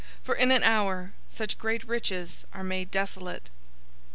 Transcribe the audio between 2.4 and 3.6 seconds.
are made desolate.'